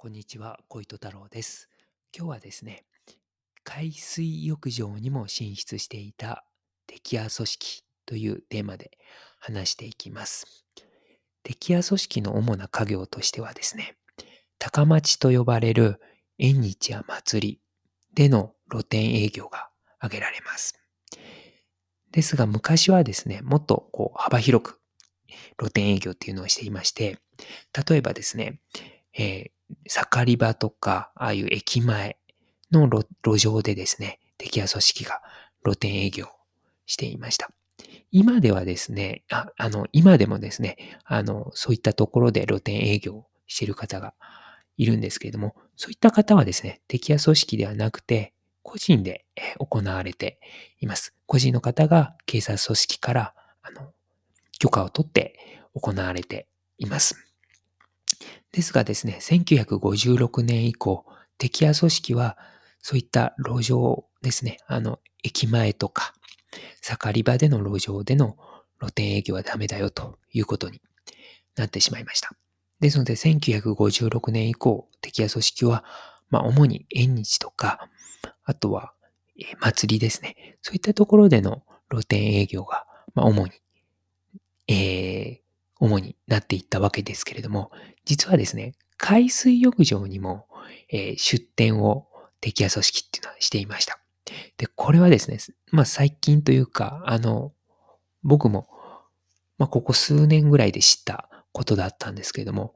[0.00, 1.68] こんにちは、小糸太郎です。
[2.16, 2.84] 今日はですね、
[3.64, 6.44] 海水浴場にも進出していた
[6.86, 8.92] 敵屋組織というテーマで
[9.40, 10.64] 話していきます。
[11.42, 13.96] 敵屋組織の主な家業としてはですね、
[14.60, 16.00] 高町と呼ばれる
[16.38, 17.60] 縁日や祭り
[18.14, 19.68] での露店営業が
[19.98, 20.80] 挙げられます。
[22.12, 24.80] ですが昔はですね、もっとこう幅広く
[25.58, 27.18] 露店営業っていうのをしていまして、
[27.88, 28.60] 例えばですね、
[29.12, 32.18] えー盛り場とか、ああいう駅前
[32.70, 35.22] の路上でですね、敵屋組織が
[35.64, 36.26] 露店営業
[36.86, 37.50] していました。
[38.10, 44.14] 今ではですね、ああの、今でもですね、あの、そういったところで露店営業している方が
[44.76, 49.24] いるんですけれども、そういった方はですね、敵屋組織ではなくて、個人で
[49.58, 50.40] 行われて
[50.80, 51.14] います。
[51.26, 53.92] 個人の方が警察組織から、あの、
[54.58, 56.48] 許可を取って行われて
[56.78, 57.27] います。
[58.58, 61.06] ですがですね、1956年以降、
[61.38, 62.36] 敵屋組織は
[62.80, 66.12] そういった路上ですね、あの、駅前とか、
[66.82, 68.36] 盛り場での路上での
[68.80, 70.80] 露店営業はダメだよということに
[71.54, 72.32] なってしまいました。
[72.80, 75.84] ですので、1956年以降、敵屋組織は、
[76.28, 77.88] まあ、主に縁日とか、
[78.42, 78.92] あとは、
[79.38, 80.58] え祭りですね。
[80.62, 83.52] そういったところでの露店営業が、まあ、主に、
[84.66, 85.47] えー
[85.78, 87.70] 主になっていったわけですけれども、
[88.04, 90.46] 実はですね、海水浴場にも、
[90.90, 92.08] えー出店を
[92.40, 93.98] 敵屋組織っていうのはしていました。
[94.56, 95.38] で、これはですね、
[95.70, 97.52] まあ最近というか、あの、
[98.22, 98.68] 僕も、
[99.58, 102.74] まあここ数年ぐらいで知ったことだったんですけれども、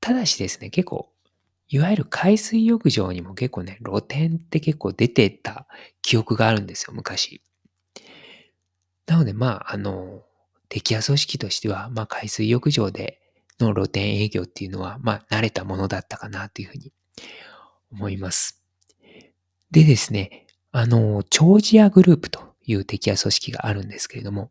[0.00, 1.10] ただしですね、結構、
[1.68, 5.66] いわゆる海水浴場にも結構ね、露店って結構出てた
[6.00, 7.42] 記憶があるんですよ、昔。
[9.06, 10.22] なので、まあ、あの、
[10.68, 13.20] 敵屋組織としては、まあ、海水浴場で
[13.60, 16.92] の露店営業っていうのは、まあ、慣れたものだったかなというふうに
[17.92, 18.62] 思います。
[19.70, 24.50] でですね、あの、チョージアグループという敵屋組織があるんですけれども、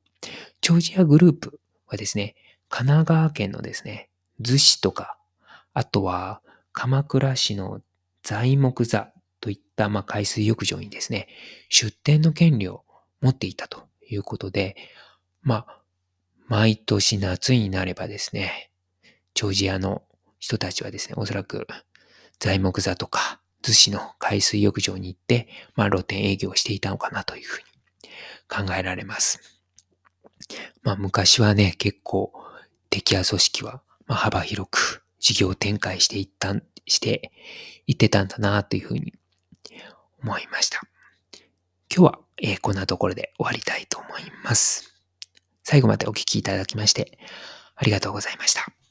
[0.62, 2.36] チョージアグループはですね、
[2.70, 4.10] 神奈川県のですね、
[4.42, 5.18] 逗子とか、
[5.74, 6.42] あとは
[6.74, 7.82] 鎌倉市の
[8.24, 11.28] 材木座といった、まあ、海水浴場にですね、
[11.70, 12.84] 出店の権利を
[13.22, 14.76] 持っていたということで、
[15.42, 15.82] まあ、
[16.48, 18.72] 毎年夏になればですね、
[19.34, 20.04] ジョージアの
[20.40, 21.68] 人たちはですね、おそらく
[22.40, 29.42] 材木座とか逗子の海水浴場に行って、まあ露店営業していたのかなというふうに考えられます。
[30.84, 32.32] まあ昔はね、結構
[32.90, 37.32] 敵屋組織はまあ幅広く事業展開していったん、して
[37.88, 39.14] いってたんだなというふうに
[40.24, 40.82] 思いました。
[41.94, 44.97] 今日は、えーこんなところで終わりたいと思います。
[45.70, 47.20] 最後までお聴きいただきまして
[47.76, 48.87] ありがとうございました。